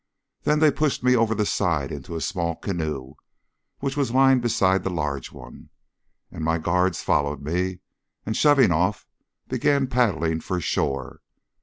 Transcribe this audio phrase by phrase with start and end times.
[0.41, 3.13] They then pushed me over the side into a small canoe,
[3.81, 5.69] which was lying beside the large one,
[6.31, 7.81] and my guards followed me,
[8.25, 9.05] and shoving off
[9.47, 11.21] began paddling for the shore.